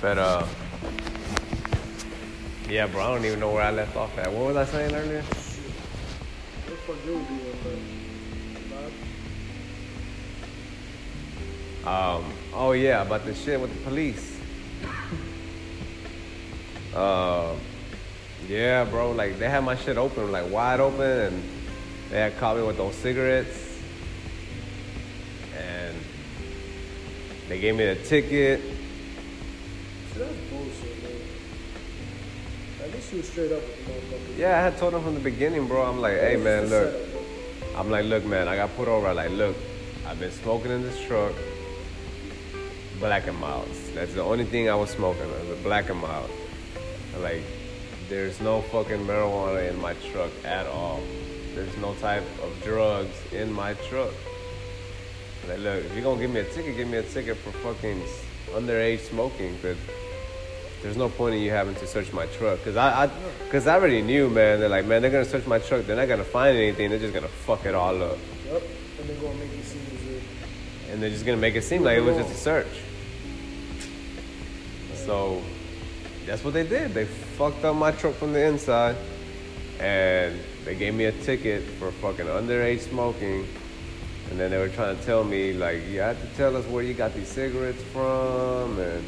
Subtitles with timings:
[0.00, 0.46] But uh,
[2.68, 4.30] yeah, bro, I don't even know where I left off at.
[4.32, 5.24] What was I saying earlier?
[11.84, 14.38] Um, oh yeah, about the shit with the police.
[16.94, 17.54] Uh,
[18.48, 21.42] yeah, bro, like they had my shit open, like wide open, and
[22.08, 23.80] they had caught me with those cigarettes,
[25.58, 25.96] and
[27.48, 28.77] they gave me a ticket.
[30.12, 31.12] See, that's bullshit, man.
[32.82, 34.38] At least you straight up with the motherfucker.
[34.38, 35.82] Yeah, I had told him from the beginning, bro.
[35.82, 36.94] I'm like, hey man, look.
[37.76, 39.12] I'm like, look, man, I got put over.
[39.12, 39.56] Like, look,
[40.06, 41.32] I've been smoking in this truck,
[42.98, 43.90] black and milds.
[43.94, 46.30] That's the only thing I was smoking, was a black and mild.
[47.20, 47.42] Like,
[48.08, 51.00] there's no fucking marijuana in my truck at all.
[51.54, 54.12] There's no type of drugs in my truck.
[55.48, 58.02] Like, look, if you're gonna give me a ticket, give me a ticket for fucking
[58.54, 59.76] underage smoking, but
[60.82, 62.62] there's no point in you having to search my truck.
[62.64, 63.10] Cause I, I,
[63.50, 64.60] cause I already knew, man.
[64.60, 65.86] They're like, man, they're gonna search my truck.
[65.86, 66.90] They're not gonna find anything.
[66.90, 68.62] They're just gonna fuck it all up, Yup.
[69.00, 70.38] And they're gonna make you seem as if
[70.90, 72.66] and they're just gonna make it seem like it was just a search.
[74.94, 75.42] So
[76.26, 76.94] that's what they did.
[76.94, 78.96] They fucked up my truck from the inside,
[79.80, 83.46] and they gave me a ticket for fucking underage smoking.
[84.30, 86.82] And then they were trying to tell me like, you have to tell us where
[86.82, 89.02] you got these cigarettes from, and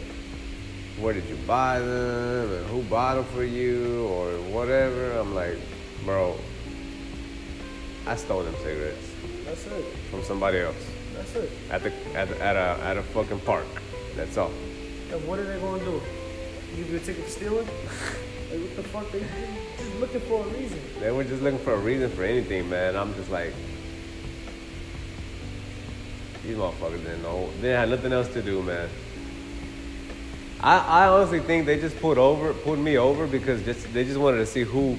[0.99, 5.13] where did you buy them, and who bought them for you, or whatever.
[5.19, 5.59] I'm like,
[6.05, 6.37] bro,
[8.07, 9.11] I stole them cigarettes
[9.45, 9.85] that's it.
[10.11, 10.77] from somebody else
[11.15, 11.51] That's it.
[11.71, 13.67] at the at, the, at a at a fucking park.
[14.17, 14.53] That's all.
[15.13, 16.01] And what are they gonna do?
[16.77, 17.67] Give you a ticket for stealing?
[18.51, 19.13] like what the fuck?
[19.13, 20.81] They just looking for a reason.
[21.01, 22.97] They were just looking for a reason for anything, man.
[22.97, 23.53] I'm just like,
[26.45, 27.51] these motherfuckers didn't know.
[27.61, 28.89] They had nothing else to do, man.
[30.61, 34.19] I, I honestly think they just pulled over, pulled me over because just they just
[34.19, 34.97] wanted to see who,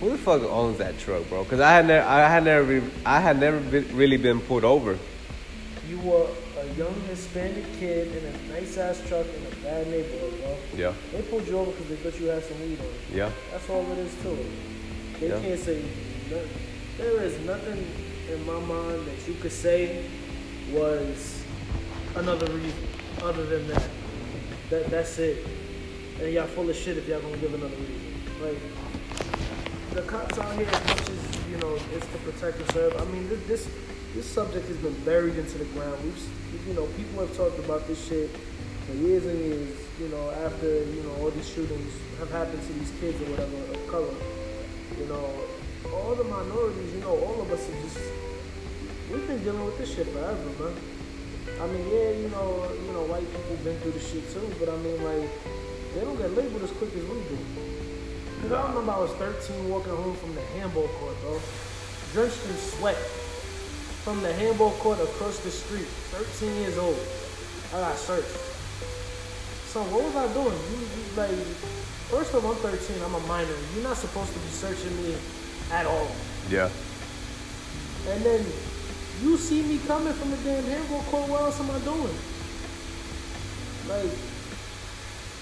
[0.00, 1.42] who the fuck owns that truck, bro.
[1.44, 4.96] Because I had never, I had never, I had never been, really been pulled over.
[5.88, 6.28] You were
[6.58, 10.56] a young Hispanic kid in a nice ass truck in a bad neighborhood, bro.
[10.76, 13.18] Yeah, They pulled you over because they thought you had some weed on you.
[13.18, 13.30] yeah.
[13.50, 14.46] That's all it is to it.
[15.20, 15.40] They Yeah.
[15.40, 15.82] can't say
[16.30, 16.48] nothing.
[16.96, 17.84] There is nothing
[18.32, 20.04] in my mind that you could say
[20.70, 21.42] was
[22.16, 22.88] another reason
[23.22, 23.88] other than that.
[24.70, 25.46] That that's it.
[26.20, 28.12] And y'all full of shit if y'all gonna give another reason.
[28.40, 28.58] Like
[29.94, 32.96] the cops out here, as much as you know, it's to protect and serve.
[33.00, 33.68] I mean, this
[34.14, 35.96] this, subject has been buried into the ground.
[36.04, 38.30] We've you know, people have talked about this shit
[38.86, 39.76] for years and years.
[40.00, 43.56] You know, after you know all these shootings have happened to these kids or whatever
[43.56, 44.14] of color.
[44.98, 45.30] You know,
[45.92, 46.94] all the minorities.
[46.94, 47.98] You know, all of us are just
[49.12, 50.74] we've been dealing with this shit forever, man.
[51.60, 54.68] I mean, yeah, you know, you know, white people been through the shit too, but
[54.72, 55.28] I mean, like,
[55.94, 57.38] they don't get labeled as quick as we do.
[58.40, 61.38] Cause I remember I was 13 walking home from the handball court, bro,
[62.12, 62.96] drenched in sweat
[64.02, 65.86] from the handball court across the street.
[66.16, 66.98] 13 years old,
[67.76, 68.34] I got searched.
[69.70, 70.56] So what was I doing?
[70.72, 71.46] You, you like,
[72.10, 73.02] first of all, I'm 13.
[73.04, 73.54] I'm a minor.
[73.74, 75.14] You're not supposed to be searching me
[75.70, 76.10] at all.
[76.50, 76.68] Yeah.
[78.08, 78.44] And then
[79.22, 81.28] you see me coming from the damn handball court.
[81.28, 82.14] What else am I doing?
[83.88, 84.12] Like,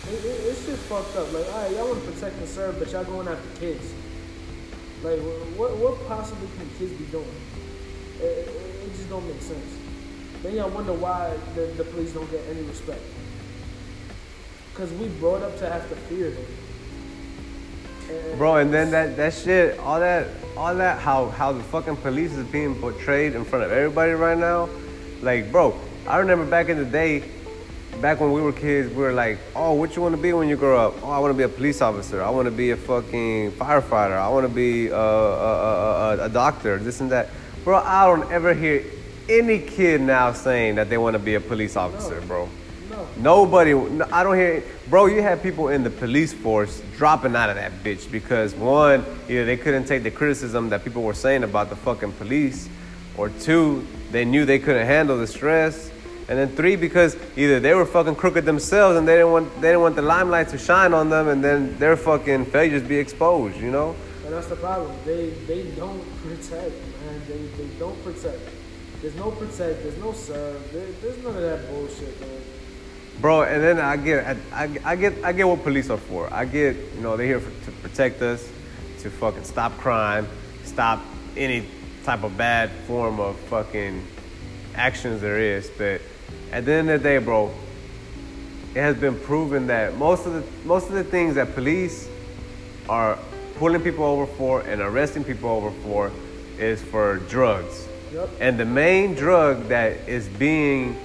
[0.09, 1.33] it, it, it's just fucked up.
[1.33, 3.93] Like, all right, y'all want to protect and serve, but y'all going after kids.
[5.03, 5.19] Like,
[5.57, 7.35] what what possibly can kids be doing?
[8.21, 9.77] It, it, it just don't make sense.
[10.43, 13.01] Then y'all wonder why the, the police don't get any respect.
[14.73, 16.47] Because we brought up to have to fear them.
[18.37, 22.32] Bro, and then that, that shit, all that, all that, how, how the fucking police
[22.32, 24.69] is being portrayed in front of everybody right now.
[25.21, 27.25] Like, bro, I remember back in the day,
[28.00, 30.49] back when we were kids, we were like, oh, what you want to be when
[30.49, 30.94] you grow up?
[31.03, 32.22] Oh, I want to be a police officer.
[32.22, 34.16] I want to be a fucking firefighter.
[34.16, 37.28] I want to be a, a, a, a doctor, this and that.
[37.65, 38.85] Bro, I don't ever hear
[39.29, 42.49] any kid now saying that they want to be a police officer, bro.
[42.90, 43.06] No.
[43.16, 43.72] Nobody,
[44.12, 45.06] I don't hear, bro.
[45.06, 49.44] You had people in the police force dropping out of that bitch because one, either
[49.44, 52.69] they couldn't take the criticism that people were saying about the fucking police,
[53.16, 55.90] or two, they knew they couldn't handle the stress,
[56.28, 59.69] and then three, because either they were fucking crooked themselves and they didn't want they
[59.69, 63.56] didn't want the limelight to shine on them, and then their fucking failures be exposed,
[63.56, 63.94] you know?
[64.25, 64.96] And that's the problem.
[65.04, 66.72] They they don't protect,
[67.04, 67.22] man.
[67.28, 68.40] They they don't protect.
[69.00, 69.82] There's no protect.
[69.82, 70.72] There's no serve.
[70.72, 72.42] There, there's none of that bullshit, man.
[73.20, 76.32] Bro, and then I get, I, I get, I get what police are for.
[76.32, 78.49] I get, you know, they're here for, to protect us,
[79.00, 80.26] to fucking stop crime,
[80.64, 81.00] stop
[81.37, 81.67] any
[82.05, 84.06] type of bad form of fucking
[84.75, 85.70] actions there is.
[85.76, 86.00] But
[86.50, 87.52] at the end of the day, bro,
[88.75, 92.08] it has been proven that most of the most of the things that police
[92.88, 93.19] are
[93.56, 96.11] pulling people over for and arresting people over for
[96.58, 97.87] is for drugs.
[98.12, 98.31] Yep.
[98.40, 100.96] And the main drug that is being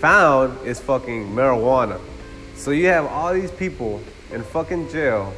[0.00, 2.00] found is fucking marijuana.
[2.56, 4.00] So you have all these people
[4.32, 5.32] in fucking jail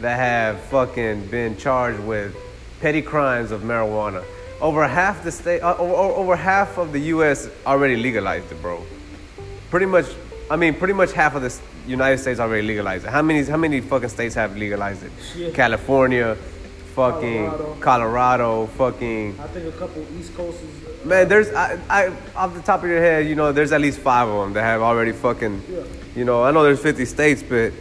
[0.00, 2.36] that have fucking been charged with
[2.80, 4.24] petty crimes of marijuana.
[4.60, 7.50] Over half the state, uh, over, over half of the U.S.
[7.66, 8.80] already legalized it, bro.
[9.70, 10.06] Pretty much,
[10.48, 11.52] I mean, pretty much half of the
[11.84, 13.10] United States already legalized it.
[13.10, 15.10] How many, how many fucking states have legalized it?
[15.34, 15.54] Shit.
[15.54, 16.36] California,
[16.94, 17.76] fucking Colorado.
[17.80, 19.38] Colorado, fucking.
[19.40, 20.68] I think a couple East Coasters.
[21.04, 23.80] uh, Man, there's I, I off the top of your head, you know, there's at
[23.80, 25.82] least five of them that have already fucking, Yeah.
[26.14, 27.72] you know, I know there's 50 states, but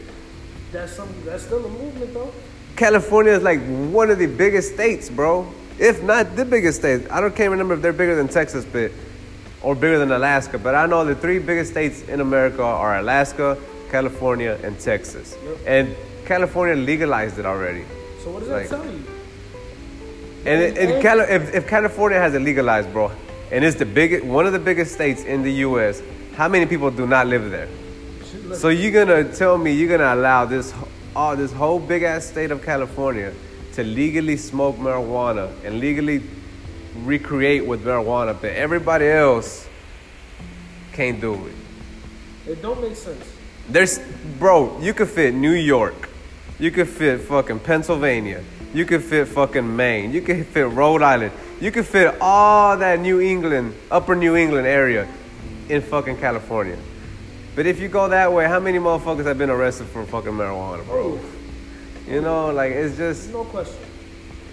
[0.72, 1.10] That's some.
[1.26, 2.32] That's still a movement though.
[2.76, 3.60] California is like
[3.92, 5.48] one of the biggest states, bro.
[5.78, 7.10] If not the biggest state.
[7.12, 8.92] I don't can't remember if they're bigger than Texas, but
[9.62, 10.58] or bigger than Alaska.
[10.58, 13.58] But I know the three biggest states in America are Alaska,
[13.92, 15.36] California, and Texas.
[15.44, 15.58] Yep.
[15.68, 17.84] And California legalized it already.
[18.24, 19.04] So what does Like- that tell you?
[20.46, 21.02] And, it, and oh, oh.
[21.02, 23.12] Cali- if, if California has it legalized, bro,
[23.52, 26.02] and it's the biggest, one of the biggest states in the U.S.,
[26.36, 27.68] how many people do not live there?
[28.56, 30.74] So you're gonna tell me you're gonna allow this,
[31.16, 33.34] oh, this whole big ass state of California
[33.74, 36.22] to legally smoke marijuana and legally
[37.04, 39.68] recreate with marijuana, but everybody else
[40.94, 42.52] can't do it.
[42.52, 43.24] it don't make sense.
[43.70, 44.00] There's,
[44.40, 46.10] bro, you could fit New York,
[46.62, 51.34] you could fit fucking Pennsylvania, you could fit fucking Maine, you could fit Rhode Island,
[51.60, 55.08] you could fit all that New England, upper New England area
[55.70, 56.78] in fucking California.
[57.56, 60.86] But if you go that way, how many motherfuckers have been arrested for fucking marijuana,
[60.86, 61.20] bro?
[62.08, 63.80] You know, like it's just, no question.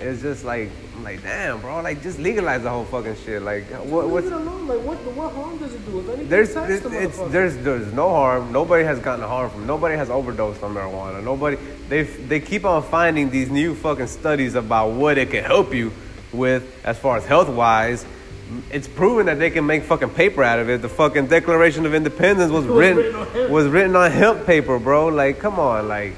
[0.00, 3.42] it's just like, I'm like, damn, bro, like just legalize the whole fucking shit.
[3.42, 4.66] Like, what, Leave what's, it alone.
[4.66, 4.96] Like what?
[5.14, 6.00] What harm does it do?
[6.00, 8.50] If anything, there's, tax the it's, there's, there's no harm.
[8.50, 9.66] Nobody has gotten harm from.
[9.66, 11.22] Nobody has overdosed on marijuana.
[11.22, 11.58] Nobody.
[11.88, 15.92] They they keep on finding these new fucking studies about what it can help you
[16.32, 18.04] with as far as health wise.
[18.70, 20.80] It's proven that they can make fucking paper out of it.
[20.80, 23.50] The fucking Declaration of Independence was, was written written on hemp.
[23.50, 25.08] was written on hemp paper, bro.
[25.08, 26.14] Like, come on, like,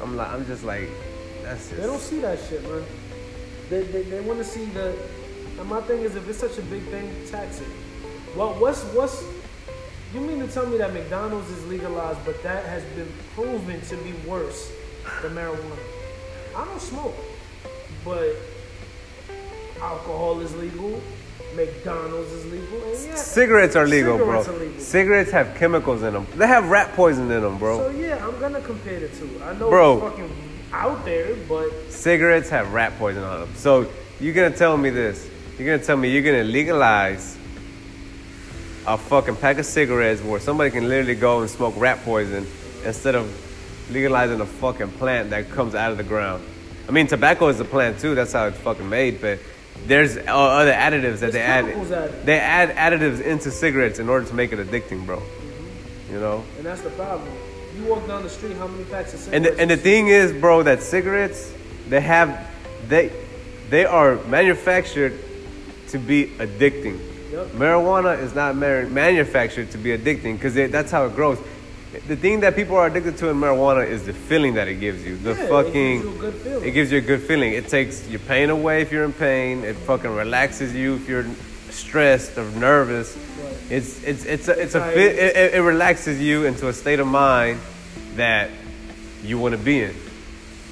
[0.00, 0.88] I'm like, I'm just like,
[1.42, 1.80] that's just.
[1.80, 2.84] They don't see that shit, man.
[3.68, 4.96] They, they, they want to see the.
[5.58, 7.68] And my thing is, if it's such a big thing, tax it.
[8.36, 9.22] Well, what's what's?
[10.14, 13.96] You mean to tell me that McDonald's is legalized, but that has been proven to
[13.96, 14.70] be worse
[15.22, 15.78] than marijuana?
[16.54, 17.14] I don't smoke,
[18.04, 18.36] but
[19.80, 21.00] alcohol is legal.
[21.56, 24.54] McDonald's is legal, and yeah, Cigarettes are legal, cigarettes bro.
[24.54, 24.80] are legal.
[24.80, 26.26] Cigarettes have chemicals in them.
[26.36, 27.78] They have rat poison in them, bro.
[27.78, 29.40] So yeah, I'm gonna compare the two.
[29.42, 29.94] I know Bro.
[30.06, 30.30] it's fucking
[30.72, 33.50] out there, but Cigarettes have rat poison on them.
[33.54, 33.86] So
[34.20, 35.28] you're gonna tell me this?
[35.58, 37.36] You're gonna tell me you're gonna legalize
[38.86, 42.46] a fucking pack of cigarettes where somebody can literally go and smoke rat poison
[42.84, 43.30] instead of
[43.90, 46.44] legalizing a fucking plant that comes out of the ground.
[46.88, 48.14] I mean, tobacco is a plant too.
[48.14, 49.20] That's how it's fucking made.
[49.20, 49.38] But
[49.86, 52.26] there's uh, other additives that There's they add.
[52.26, 55.22] They add additives into cigarettes in order to make it addicting, bro.
[56.10, 56.44] You know.
[56.56, 57.28] and that's the problem.
[57.76, 59.46] You walk down the street, how many packs of cigarettes?
[59.48, 61.54] And the, and the thing is, bro, that cigarettes
[61.88, 62.50] they have
[62.88, 63.12] they
[63.70, 65.18] they are manufactured
[65.88, 67.00] to be addicting.
[67.32, 67.46] Yep.
[67.52, 71.38] Marijuana is not manufactured to be addicting because that's how it grows.
[72.06, 75.04] The thing that people are addicted to in marijuana is the feeling that it gives
[75.04, 75.16] you.
[75.16, 76.64] The Yeah, it fucking gives you a good feeling.
[76.64, 77.52] it gives you a good feeling.
[77.52, 79.64] It takes your pain away if you're in pain.
[79.64, 81.26] It fucking relaxes you if you're
[81.70, 83.16] stressed or nervous.
[83.16, 83.56] Right.
[83.70, 87.00] It's it's it's a, it's a fit, it, it- it relaxes you into a state
[87.00, 87.60] of mind
[88.16, 88.50] that
[89.22, 89.94] you want to be in,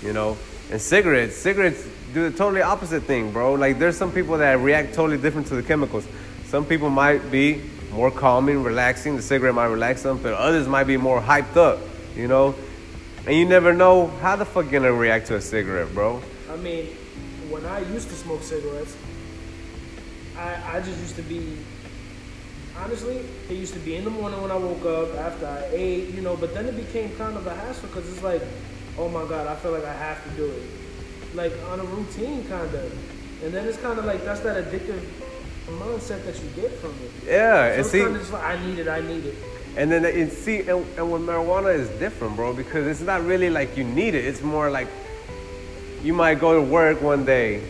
[0.03, 0.37] you know.
[0.71, 3.55] And cigarettes, cigarettes do the totally opposite thing, bro.
[3.55, 6.07] Like there's some people that react totally different to the chemicals.
[6.51, 9.15] Some people might be more calming, relaxing.
[9.15, 11.79] The cigarette might relax them, but others might be more hyped up,
[12.17, 12.57] you know.
[13.25, 16.21] And you never know how the fuck you're gonna react to a cigarette, bro.
[16.51, 16.87] I mean,
[17.51, 18.97] when I used to smoke cigarettes,
[20.37, 21.57] I, I just used to be,
[22.77, 26.09] honestly, it used to be in the morning when I woke up, after I ate,
[26.09, 28.43] you know, but then it became kind of a hassle because it's like,
[28.99, 30.63] oh my God, I feel like I have to do it.
[31.33, 33.45] Like on a routine, kind of.
[33.45, 35.01] And then it's kind of like, that's that addictive
[35.69, 37.11] mindset that you get from it.
[37.27, 39.35] Yeah, and it's see, just like, I need it, I need it.
[39.77, 43.51] And then and see, and, and with marijuana is different, bro, because it's not really
[43.51, 44.25] like you need it.
[44.25, 44.89] It's more like
[46.03, 47.63] you might go to work one day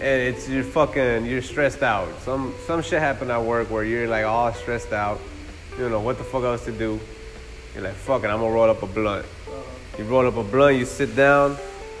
[0.00, 2.08] and it's you're fucking you're stressed out.
[2.20, 5.20] Some some shit happened at work where you're like all stressed out.
[5.72, 7.00] You don't know what the fuck else to do.
[7.74, 9.24] You're like, fuck it, I'm gonna roll up a blunt.
[9.24, 9.62] Uh-huh.
[9.98, 11.56] You roll up a blunt, you sit down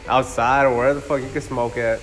[0.08, 2.00] outside or wherever the fuck you can smoke at.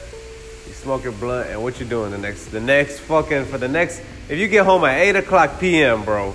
[0.67, 3.67] You smoke your blunt, and what you doing the next the next fucking for the
[3.67, 6.34] next if you get home at eight o'clock p.m., bro,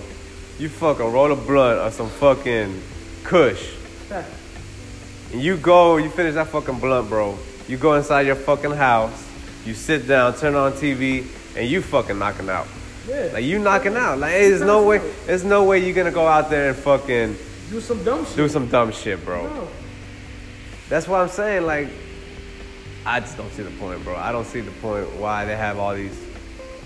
[0.59, 2.83] you fucking roll a blunt or some fucking
[3.25, 3.75] kush.
[5.33, 7.39] And you go, you finish that fucking blunt, bro.
[7.67, 9.27] You go inside your fucking house,
[9.65, 12.67] you sit down, turn on TV, and you fucking knocking out.
[13.07, 13.31] Yeah.
[13.33, 14.19] Like you knocking out.
[14.19, 17.37] Like there's no way, there's no way you're gonna go out there and fucking
[17.71, 18.37] do some dumb shit.
[18.37, 19.47] do some dumb shit, bro.
[19.47, 19.69] No.
[20.89, 21.65] That's what I'm saying.
[21.67, 21.89] Like,
[23.07, 24.17] I just don't see the point, bro.
[24.17, 26.19] I don't see the point why they have all these.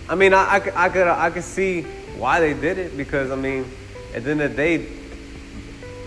[0.09, 1.83] I mean, I, I, could- I could I could see
[2.19, 3.65] why they did it because I mean,
[4.15, 4.87] at the end of the day,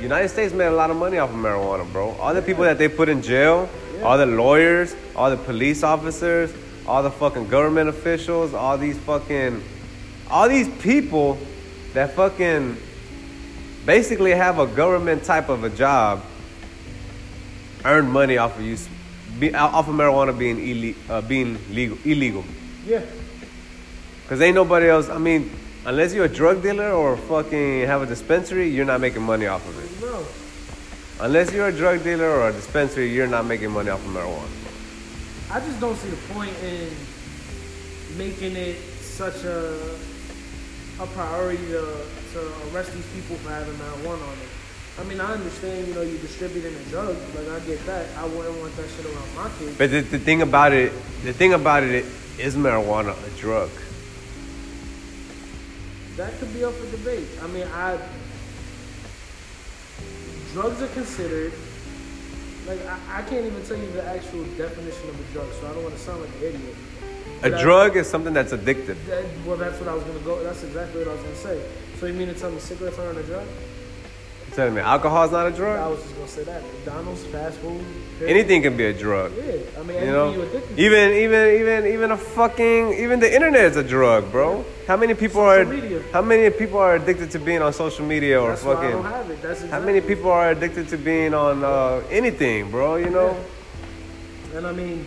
[0.01, 2.11] United States made a lot of money off of marijuana, bro.
[2.11, 3.69] All the people that they put in jail,
[4.03, 6.53] all the lawyers, all the police officers,
[6.87, 9.63] all the fucking government officials, all these fucking,
[10.29, 11.37] all these people
[11.93, 12.77] that fucking
[13.85, 16.21] basically have a government type of a job
[17.85, 18.87] earn money off of use,
[19.39, 22.43] be, off of marijuana being ille, uh, being legal, illegal.
[22.85, 23.01] Yeah.
[24.27, 25.09] Cause ain't nobody else.
[25.09, 25.51] I mean,
[25.85, 29.67] unless you're a drug dealer or fucking have a dispensary, you're not making money off
[29.67, 30.01] of it.
[30.01, 30.25] No.
[31.25, 34.49] Unless you're a drug dealer or a dispensary, you're not making money off of marijuana.
[35.51, 36.89] I just don't see the point in
[38.17, 39.95] making it such a
[40.99, 42.39] a priority to, to
[42.71, 44.54] arrest these people for having marijuana on it.
[44.97, 48.07] I mean, I understand, you know, you're distributing a drug, like I get that.
[48.17, 49.77] I wouldn't want that shit around my kids.
[49.77, 52.05] But the, the thing about it, the thing about it
[52.39, 53.69] is marijuana a drug.
[56.15, 57.27] That could be up for debate.
[57.43, 57.99] I mean, I
[60.53, 61.51] drugs are considered
[62.65, 65.73] like I, I can't even tell you the actual definition of a drug, so I
[65.73, 66.75] don't want to sound like an idiot.
[67.39, 68.95] A But I- drug is something that's addictive.
[69.07, 70.41] That, well, that's what I was gonna go.
[70.41, 71.61] That's exactly what I was gonna say.
[71.99, 73.45] So you mean to tell me cigarettes aren't a drug?
[74.55, 75.77] Telling me alcohol is not a drug?
[75.77, 76.63] I was just gonna say that.
[76.63, 77.83] McDonald's, fast food,
[78.17, 78.35] period.
[78.37, 79.33] Anything can be a drug.
[79.35, 79.43] Yeah,
[79.77, 80.47] I mean, You know,
[80.77, 84.63] even even even even a fucking even the internet is a drug, bro.
[84.87, 86.01] How many people are media.
[86.13, 89.29] how many people are addicted to being on social media or That's fucking don't have
[89.29, 89.41] it.
[89.41, 89.69] That's exactly.
[89.71, 92.95] how many people are addicted to being on uh, anything, bro?
[92.95, 93.35] You know,
[94.55, 95.05] And I mean,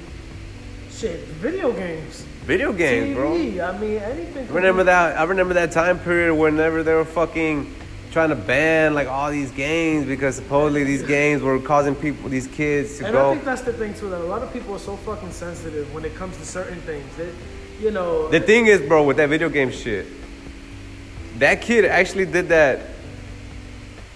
[0.90, 3.33] shit, video games, video games, bro.
[3.33, 4.47] I mean, anything.
[4.52, 5.17] Remember that?
[5.17, 7.75] I remember that time period whenever they were fucking
[8.11, 12.47] trying to ban like all these games because supposedly these games were causing people, these
[12.47, 14.09] kids to And I think that's the thing too.
[14.11, 17.05] That a lot of people are so fucking sensitive when it comes to certain things.
[17.17, 17.33] That,
[17.81, 20.07] you know, The thing is, bro, with that video game shit,
[21.38, 22.81] that kid actually did that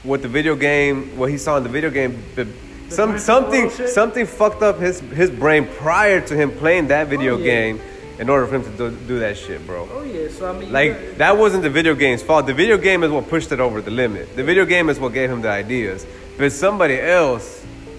[0.05, 1.17] with the video game.
[1.17, 2.47] What he saw in the video game, but
[2.89, 7.39] some something something fucked up his his brain prior to him playing that video Oh,
[7.39, 7.45] yeah.
[7.45, 7.81] game,
[8.23, 9.89] in order for him to do, do that shit, bro.
[9.93, 10.29] oh yeah.
[10.31, 12.47] So I mean, Like got- that wasn't the video game's fault.
[12.47, 14.35] The video game is what pushed it over the limit.
[14.37, 16.07] The video game is what gave him the ideas.
[16.39, 17.47] But somebody else,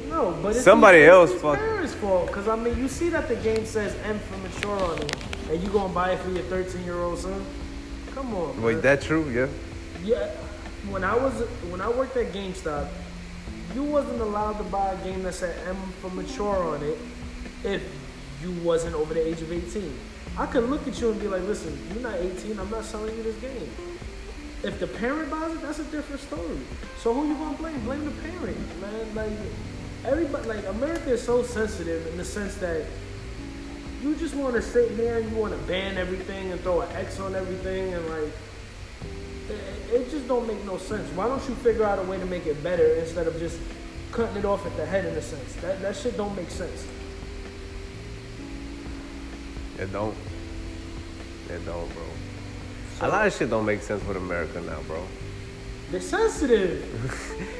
[0.09, 2.31] No, but Somebody it's, else It's fuck- parents' fault.
[2.31, 5.11] Cause I mean, you see that the game says M for mature on it,
[5.49, 7.39] and you gonna buy it for your 13 year old son?
[8.15, 8.61] Come on.
[8.61, 8.81] wait, man.
[8.83, 9.25] that true?
[9.29, 9.47] Yeah.
[10.03, 10.27] Yeah,
[10.93, 11.33] when I was
[11.71, 12.87] when I worked at GameStop,
[13.75, 16.97] you wasn't allowed to buy a game that said M for mature on it
[17.63, 17.81] if
[18.43, 19.93] you wasn't over the age of 18.
[20.37, 23.15] I could look at you and be like, listen, you're not 18, I'm not selling
[23.15, 23.69] you this game.
[24.63, 26.59] If the parent buys it, that's a different story.
[26.97, 27.79] So who you gonna blame?
[27.81, 29.13] Blame the parent, man.
[29.13, 29.31] Like
[30.05, 32.85] everybody like America is so sensitive in the sense that
[34.01, 37.35] you just wanna sit here and you wanna ban everything and throw an X on
[37.35, 38.31] everything and like
[39.49, 41.09] it, it just don't make no sense.
[41.11, 43.59] Why don't you figure out a way to make it better instead of just
[44.11, 45.53] cutting it off at the head in a sense?
[45.55, 46.87] That that shit don't make sense.
[49.79, 50.15] It don't.
[51.49, 52.03] It don't, bro.
[53.01, 55.03] A lot of shit don't make sense with America now, bro.
[55.91, 56.81] They're sensitive.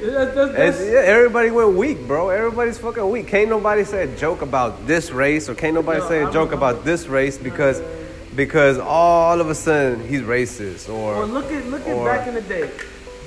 [0.04, 2.28] That- that- It's, that's- yeah, everybody went weak, bro.
[2.30, 3.26] Everybody's fucking weak.
[3.28, 6.50] Can't nobody say a joke about this race, or can't nobody No, say a joke
[6.50, 7.88] don't- about this race because Uh,
[8.36, 12.26] because all of a sudden he's racist or well, look at look at or- back
[12.26, 12.70] in the day.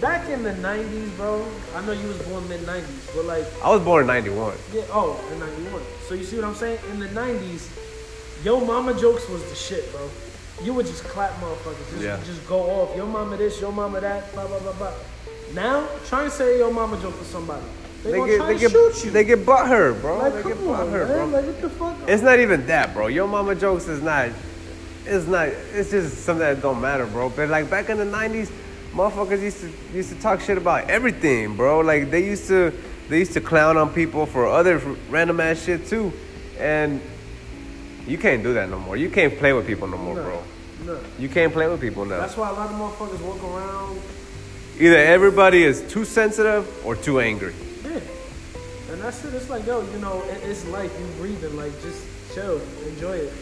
[0.02, 1.44] Back in the '90s, bro.
[1.76, 4.54] I know you was born mid '90s, but like, I was born in '91.
[4.74, 5.82] yeah, oh, in '91.
[6.08, 6.78] So you see what I'm saying?
[6.92, 7.64] In the '90s,
[8.44, 10.02] yo mama jokes was the shit, bro.
[10.64, 12.20] You would just clap motherfuckers, just, Yeah.
[12.26, 12.96] just go off.
[12.98, 14.92] Yo mama this, yo mama that, blah blah blah blah.
[15.54, 17.64] Now, try and say yo mama joke to somebody.
[18.04, 19.12] They, They get they to get shoot you.
[19.12, 20.18] they get butthurt, bro.
[20.20, 21.30] like, they get on, butthurt, man.
[21.30, 21.40] bro.
[21.40, 21.96] Like, what the fuck?
[22.08, 23.08] It's not even that, bro.
[23.08, 24.30] Yo mama jokes is not.
[25.06, 25.48] It's not.
[25.74, 27.30] It's just something that don't matter, bro.
[27.30, 28.52] But like back in the '90s,
[28.94, 31.80] motherfuckers used to used to talk shit about everything, bro.
[31.82, 32.74] Like they used to
[33.10, 34.80] they used to clown on people for other
[35.10, 36.12] random ass shit too,
[36.60, 37.00] and
[38.08, 38.96] you can't do that no more.
[38.98, 40.44] You can't play with people no more, No, bro.
[40.86, 41.00] no.
[41.20, 42.20] You can't play with people now.
[42.20, 44.00] That's why a lot of motherfuckers walk around.
[44.80, 47.54] Either everybody is too sensitive or too angry.
[47.84, 48.00] Yeah.
[48.92, 49.34] And that's it.
[49.34, 50.92] It's like, yo, you know, it's life.
[51.00, 51.56] You breathing.
[51.58, 53.34] Like, just chill, enjoy it.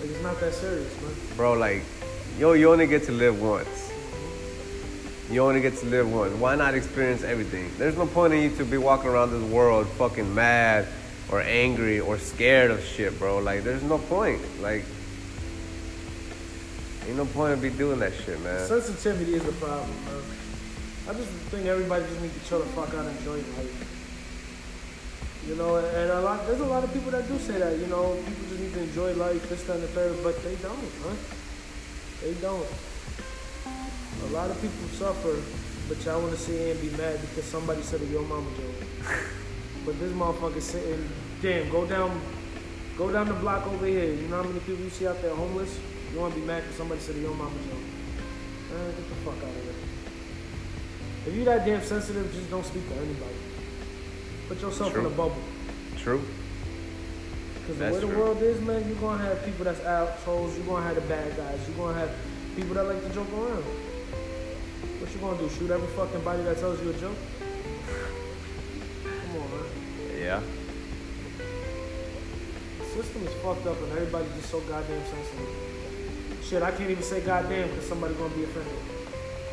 [0.00, 1.12] Like, it's not that serious, man.
[1.36, 1.82] Bro, like,
[2.38, 3.92] yo, you only get to live once.
[5.30, 6.34] You only get to live once.
[6.34, 7.70] Why not experience everything?
[7.78, 10.86] There's no point in you to be walking around this world fucking mad
[11.30, 13.38] or angry or scared of shit, bro.
[13.38, 14.40] Like, there's no point.
[14.60, 14.84] Like,
[17.06, 18.66] ain't no point in be doing that shit, man.
[18.66, 20.22] Sensitivity is the problem, man.
[21.08, 23.90] I just think everybody just needs to chill the fuck out and enjoy life.
[25.46, 27.86] You know, and a lot there's a lot of people that do say that, you
[27.88, 31.14] know, people just need to enjoy life, this, and the third, but they don't, huh?
[32.22, 32.66] They don't.
[34.22, 35.36] A lot of people suffer,
[35.86, 39.26] but y'all wanna see and be mad because somebody said a yo mama joke.
[39.84, 41.08] but this motherfucker sitting,
[41.42, 42.20] damn, go down
[42.96, 44.12] go down the block over here.
[44.12, 45.78] You know how many people you see out there homeless?
[46.12, 47.78] You wanna be mad because somebody said a yo mama joke.
[48.72, 49.72] Man, get the fuck out of here.
[51.26, 53.34] If you that damn sensitive, just don't speak to anybody.
[54.48, 55.00] Put yourself True.
[55.00, 55.42] in a bubble.
[55.96, 56.22] True.
[57.60, 58.18] Because the way the true.
[58.18, 61.58] world is, man, you're gonna have people that's assholes, you're gonna have the bad guys,
[61.66, 62.10] you're gonna have
[62.56, 63.64] people that like to joke around.
[65.00, 65.48] What you gonna do?
[65.48, 67.16] Shoot every fucking body that tells you a joke?
[70.34, 70.42] Yeah.
[72.78, 75.48] The system is fucked up and everybody's just so goddamn sensitive.
[76.42, 78.72] Shit, I can't even say goddamn because somebody gonna be offended.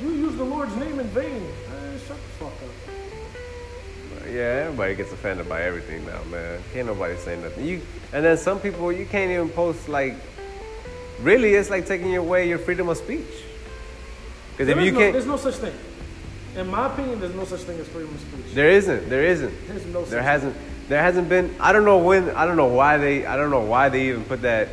[0.02, 1.42] You use the Lord's name in vain.
[1.70, 4.28] Man, shut the fuck up.
[4.30, 6.62] Yeah, everybody gets offended by everything now, man.
[6.74, 7.66] Can't nobody say nothing.
[7.66, 7.82] You
[8.14, 10.16] and then some people you can't even post like.
[11.22, 13.28] Really, it's like taking away your freedom of speech.
[14.52, 15.74] Because if you no, can't, there's no such thing.
[16.56, 18.54] In my opinion, there's no such thing as freedom of speech.
[18.54, 19.10] there isn't.
[19.10, 19.68] There isn't.
[19.68, 20.56] There's no There hasn't.
[20.90, 21.56] There hasn't been.
[21.60, 22.30] I don't know when.
[22.32, 23.26] I don't know why they.
[23.26, 24.68] I don't know why they even put that.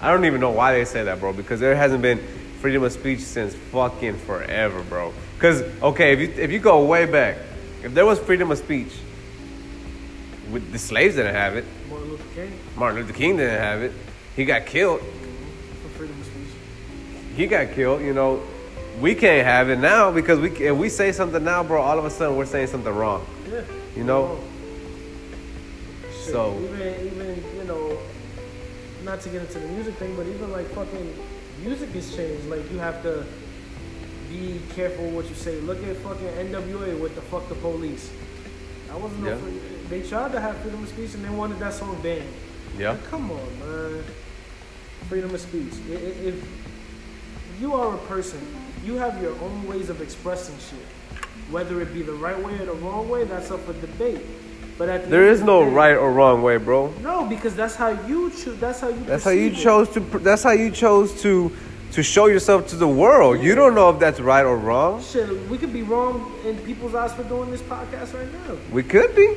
[0.00, 1.32] I don't even know why they say that, bro.
[1.32, 2.18] Because there hasn't been
[2.60, 5.14] freedom of speech since fucking forever, bro.
[5.34, 7.38] Because okay, if you if you go way back,
[7.82, 8.92] if there was freedom of speech,
[10.50, 11.64] with the slaves didn't have it.
[11.88, 13.92] Martin Luther King Martin Luther King didn't have it.
[14.36, 15.00] He got killed.
[15.00, 15.82] Mm-hmm.
[15.82, 17.36] for freedom of speech.
[17.36, 18.02] He got killed.
[18.02, 18.42] You know,
[19.00, 22.04] we can't have it now because we if we say something now, bro, all of
[22.04, 23.24] a sudden we're saying something wrong.
[23.50, 23.62] Yeah.
[23.96, 24.38] You know?
[26.12, 27.98] Shit, So- even even you know,
[29.04, 31.14] not to get into the music thing, but even like fucking
[31.62, 32.46] music has changed.
[32.48, 33.24] Like you have to
[34.30, 35.60] be careful what you say.
[35.60, 38.10] Look at fucking NWA with the fuck the police.
[38.92, 39.36] I wasn't no Yeah.
[39.36, 42.24] free- they tried to have freedom of speech and they wanted that song banned.
[42.78, 42.90] Yeah.
[42.90, 44.04] Like, come on, man.
[45.08, 45.72] Freedom of speech.
[45.90, 46.34] If
[47.60, 48.40] you are a person,
[48.88, 50.86] you have your own ways of expressing shit.
[51.50, 54.20] Whether it be the right way or the wrong way, that's up for debate.
[54.78, 56.92] But at the There is no day- right or wrong way, bro.
[57.02, 58.58] No, because that's how you choose.
[58.58, 59.04] That's how you.
[59.04, 59.62] That's how you perceive it.
[59.68, 60.00] chose to.
[60.28, 61.52] That's how you chose to
[61.92, 63.40] to show yourself to the world.
[63.40, 65.02] You don't know if that's right or wrong.
[65.02, 68.56] Shit, we could be wrong in people's eyes for doing this podcast right now.
[68.70, 69.28] We could be.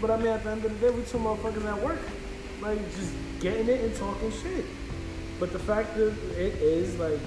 [0.00, 2.00] But I mean, at the end of the day, we two motherfuckers at work,
[2.60, 4.64] like just getting it and talking shit.
[5.38, 7.20] But the fact that it is like,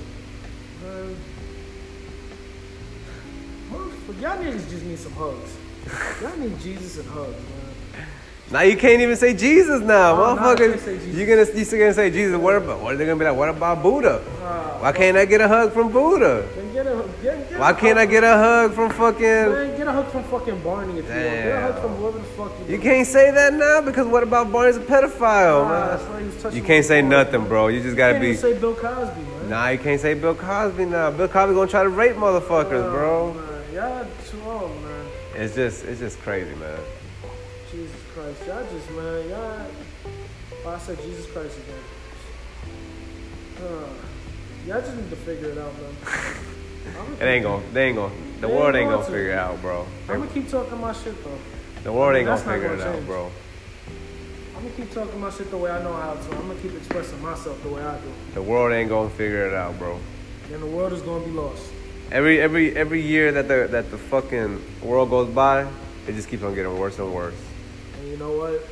[4.19, 5.57] y'all niggas just need some hugs.
[6.21, 7.68] Y'all need Jesus and hugs, man.
[8.51, 10.57] Now you can't even say Jesus now, Oh, no, motherfucker.
[10.73, 11.05] can't Jesus.
[11.15, 12.35] You gonna you still gonna say Jesus?
[12.35, 12.79] What about?
[12.79, 13.37] What are they gonna be like?
[13.37, 14.23] What about Buddha?
[14.41, 16.47] Ah, Why can't I get a hug from Buddha?
[16.73, 19.21] Get a, get, get Why can't I get a hug from fucking?
[19.21, 21.23] Man, get a hug from fucking Barney if you want.
[21.23, 24.23] Get a hug from whoever the fuck you You can't say that now because what
[24.23, 25.87] about Barney's a pedophile, man?
[25.89, 27.67] that's right, he was touching You can't say balls, nothing, bro.
[27.67, 28.33] You just gotta can't be.
[28.35, 29.49] say Bill Cosby, man.
[29.49, 31.11] Nah, you can't say Bill Cosby now.
[31.11, 33.33] Bill Cosby gonna try to rape motherfuckers, Oh, bro.
[33.33, 35.05] Man, y'all too old, man.
[35.35, 36.79] It's just, it's just crazy, man.
[37.79, 39.65] Jesus Christ, y'all just man, y'all.
[40.65, 41.79] Oh, I said Jesus Christ again.
[43.63, 43.87] Uh,
[44.67, 47.15] y'all just need to figure it out, man.
[47.21, 49.11] It ain't gonna, they ain't gonna, the They world ain't gonna to.
[49.11, 49.87] figure it out, bro.
[50.09, 51.37] I'm gonna keep talking my shit though.
[51.83, 53.31] The world I mean, ain't gonna figure gonna it out, bro.
[54.57, 56.35] I'm gonna keep talking my shit the way I know how to.
[56.35, 58.11] I'm gonna keep expressing myself the way I do.
[58.33, 59.97] The world ain't gonna figure it out, bro.
[60.51, 61.63] And the world is gonna be lost.
[62.11, 65.61] Every, every, every year that the, that the fucking world goes by,
[66.07, 67.35] it just keeps on getting worse and worse,
[67.99, 68.65] And you know what?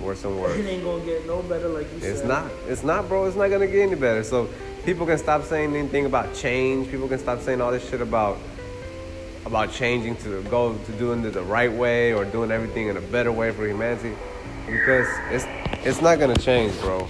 [0.00, 0.56] worse and worse.
[0.58, 2.10] It ain't gonna get no better, like you said.
[2.10, 2.50] It's not.
[2.66, 3.24] It's not, bro.
[3.26, 4.24] It's not gonna get any better.
[4.24, 4.48] So
[4.84, 6.90] people can stop saying anything about change.
[6.90, 8.38] People can stop saying all this shit about
[9.44, 13.00] about changing to go to doing it the right way or doing everything in a
[13.00, 14.14] better way for humanity
[14.66, 15.46] because it's
[15.86, 17.08] it's not gonna change, bro.